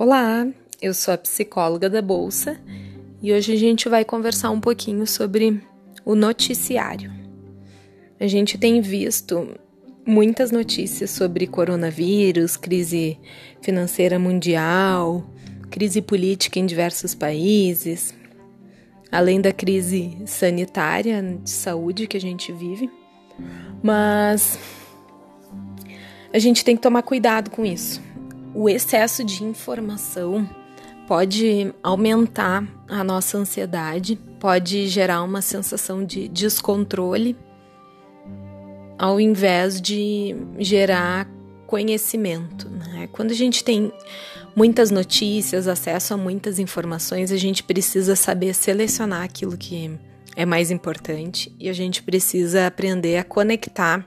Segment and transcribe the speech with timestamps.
[0.00, 0.46] Olá,
[0.80, 2.56] eu sou a psicóloga da Bolsa
[3.20, 5.60] e hoje a gente vai conversar um pouquinho sobre
[6.04, 7.12] o noticiário.
[8.20, 9.58] A gente tem visto
[10.06, 13.18] muitas notícias sobre coronavírus, crise
[13.60, 15.28] financeira mundial,
[15.68, 18.14] crise política em diversos países,
[19.10, 22.88] além da crise sanitária de saúde que a gente vive.
[23.82, 24.60] Mas
[26.32, 28.06] a gente tem que tomar cuidado com isso
[28.58, 30.44] o excesso de informação
[31.06, 37.36] pode aumentar a nossa ansiedade, pode gerar uma sensação de descontrole,
[38.98, 41.30] ao invés de gerar
[41.68, 42.68] conhecimento.
[42.68, 43.08] Né?
[43.12, 43.92] Quando a gente tem
[44.56, 49.96] muitas notícias, acesso a muitas informações, a gente precisa saber selecionar aquilo que
[50.34, 54.04] é mais importante e a gente precisa aprender a conectar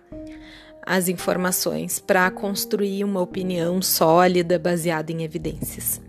[0.86, 6.02] as informações para construir uma opinião sólida baseada em evidências.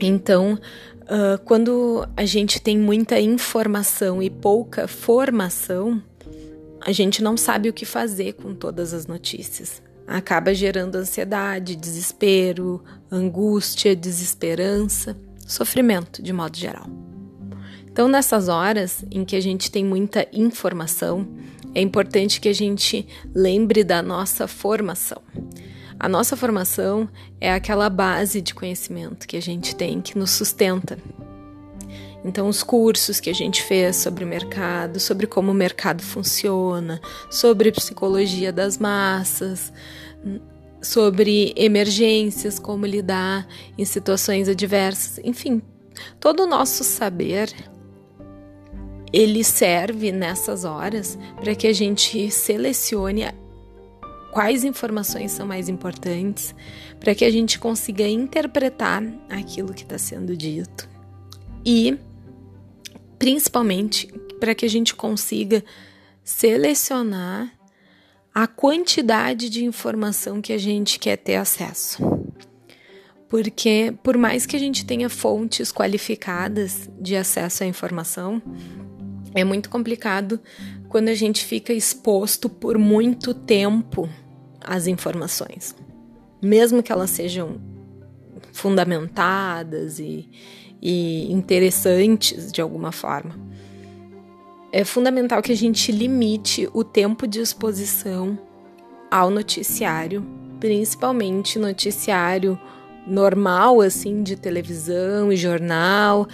[0.00, 0.58] Então,
[1.02, 6.02] uh, quando a gente tem muita informação e pouca formação,
[6.80, 9.82] a gente não sabe o que fazer com todas as notícias.
[10.06, 16.86] Acaba gerando ansiedade, desespero, angústia, desesperança, sofrimento de modo geral.
[17.90, 21.26] Então, nessas horas em que a gente tem muita informação,
[21.74, 25.22] é importante que a gente lembre da nossa formação.
[25.98, 27.08] A nossa formação
[27.40, 30.98] é aquela base de conhecimento que a gente tem que nos sustenta.
[32.24, 37.00] Então, os cursos que a gente fez sobre o mercado, sobre como o mercado funciona,
[37.30, 39.72] sobre psicologia das massas,
[40.80, 45.60] sobre emergências, como lidar em situações adversas, enfim,
[46.18, 47.52] todo o nosso saber
[49.14, 53.22] ele serve nessas horas para que a gente selecione
[54.32, 56.52] quais informações são mais importantes,
[56.98, 60.88] para que a gente consiga interpretar aquilo que está sendo dito
[61.64, 61.96] e,
[63.16, 64.08] principalmente,
[64.40, 65.64] para que a gente consiga
[66.24, 67.52] selecionar
[68.34, 72.02] a quantidade de informação que a gente quer ter acesso.
[73.28, 78.42] Porque, por mais que a gente tenha fontes qualificadas de acesso à informação,
[79.34, 80.40] é muito complicado
[80.88, 84.08] quando a gente fica exposto por muito tempo
[84.60, 85.74] às informações,
[86.40, 87.60] mesmo que elas sejam
[88.52, 90.30] fundamentadas e,
[90.80, 93.34] e interessantes de alguma forma.
[94.70, 98.38] É fundamental que a gente limite o tempo de exposição
[99.10, 100.24] ao noticiário,
[100.58, 102.58] principalmente noticiário
[103.06, 106.26] normal assim de televisão e jornal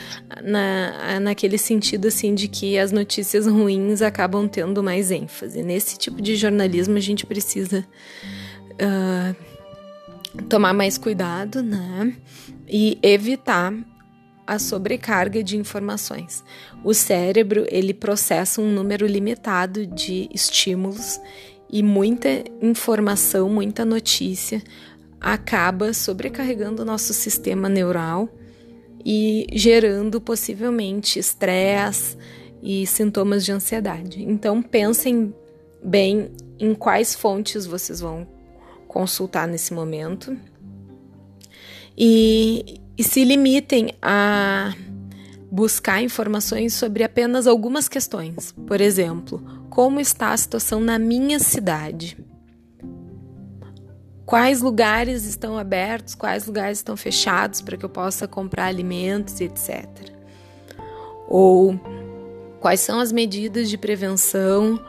[0.42, 5.62] na, naquele sentido assim de que as notícias ruins acabam tendo mais ênfase.
[5.62, 7.84] Nesse tipo de jornalismo a gente precisa
[8.74, 9.36] uh,
[10.48, 12.12] tomar mais cuidado né
[12.68, 13.74] e evitar
[14.46, 16.42] a sobrecarga de informações.
[16.82, 21.20] O cérebro ele processa um número limitado de estímulos
[21.72, 22.28] e muita
[22.60, 24.60] informação muita notícia
[25.20, 28.28] acaba sobrecarregando o nosso sistema neural
[29.04, 32.16] e gerando possivelmente estresse
[32.62, 34.22] e sintomas de ansiedade.
[34.22, 35.34] Então pensem
[35.82, 38.26] bem em quais fontes vocês vão
[38.86, 40.36] consultar nesse momento
[41.96, 44.74] e, e se limitem a
[45.50, 48.52] buscar informações sobre apenas algumas questões.
[48.52, 52.16] Por exemplo, como está a situação na minha cidade?
[54.30, 59.88] Quais lugares estão abertos, quais lugares estão fechados para que eu possa comprar alimentos, etc.
[61.26, 61.76] Ou
[62.60, 64.80] quais são as medidas de prevenção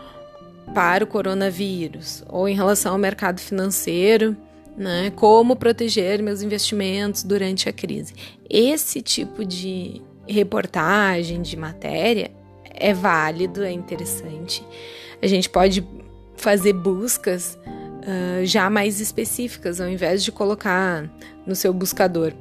[0.75, 4.37] para o coronavírus, ou em relação ao mercado financeiro,
[4.77, 8.13] né, como proteger meus investimentos durante a crise.
[8.47, 12.29] Esse tipo de reportagem, de matéria,
[12.63, 14.63] é válido, é interessante.
[15.19, 15.83] A gente pode
[16.37, 17.57] fazer buscas
[18.01, 21.09] uh, já mais específicas, ao invés de colocar
[21.45, 22.33] no seu buscador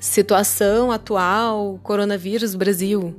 [0.00, 3.14] situação atual, coronavírus Brasil.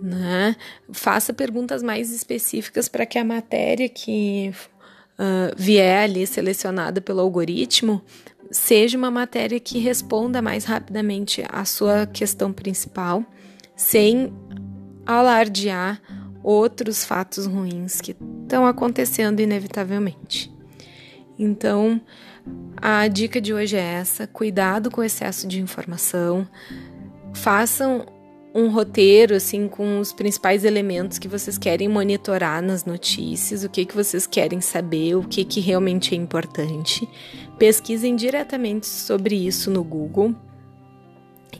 [0.00, 0.56] Né?
[0.92, 4.52] Faça perguntas mais específicas para que a matéria que
[5.18, 8.02] uh, vier ali selecionada pelo algoritmo
[8.50, 13.24] seja uma matéria que responda mais rapidamente à sua questão principal,
[13.74, 14.32] sem
[15.06, 16.00] alardear
[16.42, 20.53] outros fatos ruins que estão acontecendo inevitavelmente.
[21.38, 22.00] Então,
[22.76, 26.46] a dica de hoje é essa: cuidado com o excesso de informação.
[27.32, 28.06] Façam
[28.54, 33.84] um roteiro assim com os principais elementos que vocês querem monitorar nas notícias, o que
[33.84, 37.08] que vocês querem saber, o que que realmente é importante.
[37.58, 40.36] Pesquisem diretamente sobre isso no Google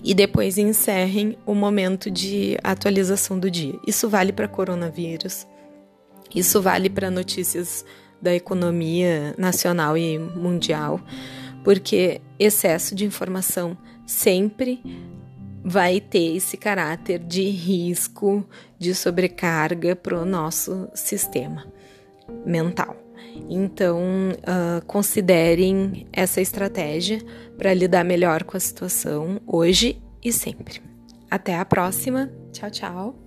[0.05, 3.75] e depois encerrem o momento de atualização do dia.
[3.85, 5.47] Isso vale para coronavírus.
[6.33, 7.85] Isso vale para notícias
[8.25, 11.01] da economia nacional e mundial,
[11.63, 13.77] porque excesso de informação
[14.07, 14.83] sempre
[15.63, 18.47] vai ter esse caráter de risco,
[18.79, 21.67] de sobrecarga para o nosso sistema
[22.45, 22.97] mental.
[23.49, 27.19] Então, uh, considerem essa estratégia
[27.59, 30.83] para lidar melhor com a situação hoje e sempre.
[31.31, 32.31] Até a próxima.
[32.53, 33.25] Tchau, tchau.